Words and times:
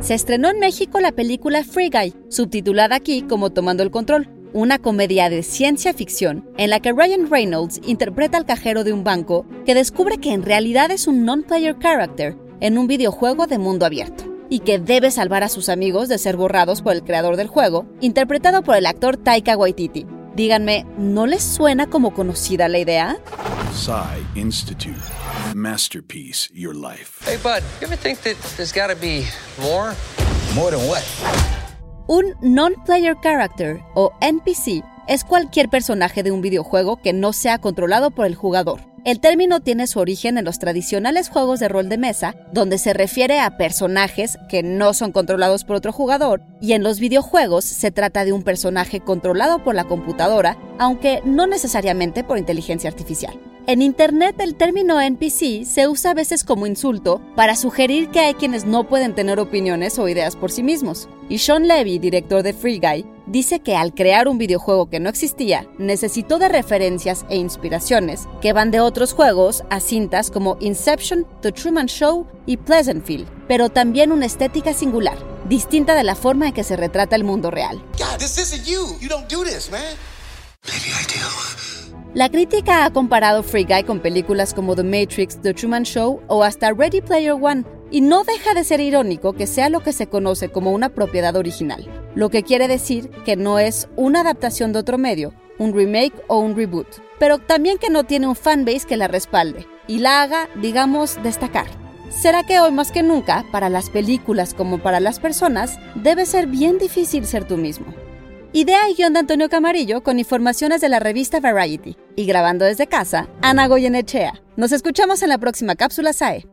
Se 0.00 0.14
estrenó 0.14 0.50
en 0.50 0.60
México 0.60 1.00
la 1.00 1.12
película 1.12 1.64
Free 1.64 1.90
Guy, 1.90 2.14
subtitulada 2.28 2.96
aquí 2.96 3.22
como 3.22 3.50
Tomando 3.50 3.82
el 3.82 3.90
Control, 3.90 4.28
una 4.52 4.78
comedia 4.78 5.28
de 5.28 5.42
ciencia 5.42 5.92
ficción 5.94 6.48
en 6.56 6.70
la 6.70 6.80
que 6.80 6.92
Ryan 6.92 7.28
Reynolds 7.30 7.80
interpreta 7.86 8.38
al 8.38 8.46
cajero 8.46 8.84
de 8.84 8.92
un 8.92 9.04
banco 9.04 9.46
que 9.64 9.74
descubre 9.74 10.18
que 10.18 10.32
en 10.32 10.42
realidad 10.42 10.90
es 10.90 11.06
un 11.06 11.24
non-player 11.24 11.76
character 11.78 12.36
en 12.60 12.78
un 12.78 12.86
videojuego 12.86 13.46
de 13.46 13.58
mundo 13.58 13.84
abierto 13.84 14.24
y 14.48 14.60
que 14.60 14.78
debe 14.78 15.10
salvar 15.10 15.42
a 15.42 15.48
sus 15.48 15.68
amigos 15.68 16.08
de 16.08 16.18
ser 16.18 16.36
borrados 16.36 16.82
por 16.82 16.92
el 16.92 17.02
creador 17.02 17.36
del 17.36 17.48
juego, 17.48 17.86
interpretado 18.00 18.62
por 18.62 18.76
el 18.76 18.86
actor 18.86 19.16
Taika 19.16 19.56
Waititi. 19.56 20.06
Díganme, 20.36 20.86
¿no 20.98 21.26
les 21.26 21.42
suena 21.42 21.86
como 21.86 22.14
conocida 22.14 22.68
la 22.68 22.78
idea? 22.78 23.18
Psy 23.72 24.24
Institute. 24.34 25.00
Masterpiece 25.54 26.48
Your 26.54 26.74
Life. 26.74 27.24
Hey, 27.24 27.38
bud, 27.42 27.62
you 27.80 27.86
ever 27.86 27.96
think 27.96 28.18
that 28.20 28.36
there's 28.56 28.72
gotta 28.72 28.94
be 28.94 29.24
more? 29.60 29.94
More 30.54 30.70
than 30.70 30.88
what? 30.88 31.02
Un 32.08 32.34
non-player 32.40 33.16
character 33.20 33.80
o 33.94 34.12
NPC 34.20 34.82
es 35.08 35.24
cualquier 35.24 35.68
personaje 35.68 36.22
de 36.22 36.32
un 36.32 36.40
videojuego 36.40 36.96
que 37.02 37.12
no 37.12 37.32
sea 37.32 37.58
controlado 37.58 38.10
por 38.10 38.26
el 38.26 38.34
jugador. 38.34 38.80
El 39.04 39.20
término 39.20 39.60
tiene 39.60 39.86
su 39.86 40.00
origen 40.00 40.36
en 40.36 40.44
los 40.44 40.58
tradicionales 40.58 41.28
juegos 41.28 41.60
de 41.60 41.68
rol 41.68 41.88
de 41.88 41.96
mesa, 41.96 42.34
donde 42.52 42.78
se 42.78 42.92
refiere 42.92 43.38
a 43.38 43.56
personajes 43.56 44.36
que 44.48 44.64
no 44.64 44.94
son 44.94 45.12
controlados 45.12 45.62
por 45.64 45.76
otro 45.76 45.92
jugador, 45.92 46.42
y 46.60 46.72
en 46.72 46.82
los 46.82 46.98
videojuegos 46.98 47.64
se 47.64 47.92
trata 47.92 48.24
de 48.24 48.32
un 48.32 48.42
personaje 48.42 48.98
controlado 48.98 49.62
por 49.62 49.76
la 49.76 49.84
computadora, 49.84 50.56
aunque 50.80 51.20
no 51.24 51.46
necesariamente 51.46 52.24
por 52.24 52.38
inteligencia 52.38 52.90
artificial. 52.90 53.38
En 53.68 53.82
Internet 53.82 54.36
el 54.38 54.54
término 54.54 55.00
NPC 55.00 55.64
se 55.64 55.88
usa 55.88 56.12
a 56.12 56.14
veces 56.14 56.44
como 56.44 56.68
insulto 56.68 57.20
para 57.34 57.56
sugerir 57.56 58.10
que 58.10 58.20
hay 58.20 58.34
quienes 58.34 58.64
no 58.64 58.88
pueden 58.88 59.12
tener 59.12 59.40
opiniones 59.40 59.98
o 59.98 60.06
ideas 60.06 60.36
por 60.36 60.52
sí 60.52 60.62
mismos. 60.62 61.08
Y 61.28 61.38
Sean 61.38 61.66
Levy, 61.66 61.98
director 61.98 62.44
de 62.44 62.52
Free 62.52 62.78
Guy, 62.78 63.04
dice 63.26 63.58
que 63.58 63.74
al 63.74 63.92
crear 63.92 64.28
un 64.28 64.38
videojuego 64.38 64.88
que 64.88 65.00
no 65.00 65.08
existía, 65.08 65.66
necesitó 65.78 66.38
de 66.38 66.48
referencias 66.48 67.26
e 67.28 67.38
inspiraciones 67.38 68.28
que 68.40 68.52
van 68.52 68.70
de 68.70 68.78
otros 68.78 69.12
juegos 69.12 69.64
a 69.68 69.80
cintas 69.80 70.30
como 70.30 70.56
Inception, 70.60 71.26
The 71.42 71.50
Truman 71.50 71.86
Show 71.86 72.24
y 72.46 72.58
Pleasantville, 72.58 73.26
pero 73.48 73.68
también 73.68 74.12
una 74.12 74.26
estética 74.26 74.74
singular, 74.74 75.18
distinta 75.48 75.96
de 75.96 76.04
la 76.04 76.14
forma 76.14 76.46
en 76.46 76.54
que 76.54 76.62
se 76.62 76.76
retrata 76.76 77.16
el 77.16 77.24
mundo 77.24 77.50
real. 77.50 77.82
La 82.16 82.30
crítica 82.30 82.86
ha 82.86 82.92
comparado 82.94 83.42
Free 83.42 83.64
Guy 83.64 83.82
con 83.82 84.00
películas 84.00 84.54
como 84.54 84.74
The 84.74 84.84
Matrix, 84.84 85.38
The 85.42 85.52
Truman 85.52 85.82
Show 85.82 86.22
o 86.28 86.44
hasta 86.44 86.72
Ready 86.72 87.02
Player 87.02 87.34
One, 87.38 87.64
y 87.90 88.00
no 88.00 88.24
deja 88.24 88.54
de 88.54 88.64
ser 88.64 88.80
irónico 88.80 89.34
que 89.34 89.46
sea 89.46 89.68
lo 89.68 89.80
que 89.80 89.92
se 89.92 90.06
conoce 90.06 90.48
como 90.48 90.72
una 90.72 90.88
propiedad 90.88 91.36
original, 91.36 91.86
lo 92.14 92.30
que 92.30 92.42
quiere 92.42 92.68
decir 92.68 93.10
que 93.26 93.36
no 93.36 93.58
es 93.58 93.90
una 93.96 94.22
adaptación 94.22 94.72
de 94.72 94.78
otro 94.78 94.96
medio, 94.96 95.34
un 95.58 95.74
remake 95.74 96.14
o 96.26 96.38
un 96.38 96.56
reboot, 96.56 96.86
pero 97.18 97.36
también 97.36 97.76
que 97.76 97.90
no 97.90 98.04
tiene 98.04 98.28
un 98.28 98.34
fanbase 98.34 98.86
que 98.86 98.96
la 98.96 99.08
respalde 99.08 99.66
y 99.86 99.98
la 99.98 100.22
haga, 100.22 100.48
digamos, 100.62 101.22
destacar. 101.22 101.66
¿Será 102.08 102.44
que 102.44 102.60
hoy 102.60 102.72
más 102.72 102.92
que 102.92 103.02
nunca, 103.02 103.44
para 103.52 103.68
las 103.68 103.90
películas 103.90 104.54
como 104.54 104.78
para 104.78 105.00
las 105.00 105.20
personas, 105.20 105.78
debe 105.94 106.24
ser 106.24 106.46
bien 106.46 106.78
difícil 106.78 107.26
ser 107.26 107.46
tú 107.46 107.58
mismo? 107.58 108.05
Idea 108.52 108.88
y 108.88 108.94
guion 108.94 109.12
de 109.12 109.18
Antonio 109.20 109.48
Camarillo 109.48 110.02
con 110.02 110.18
informaciones 110.18 110.80
de 110.80 110.88
la 110.88 110.98
revista 110.98 111.40
Variety. 111.40 111.96
Y 112.14 112.26
grabando 112.26 112.64
desde 112.64 112.86
casa, 112.86 113.28
Ana 113.42 113.66
Goyenechea. 113.66 114.40
Nos 114.56 114.72
escuchamos 114.72 115.22
en 115.22 115.28
la 115.28 115.38
próxima 115.38 115.74
cápsula 115.74 116.12
SAE. 116.12 116.46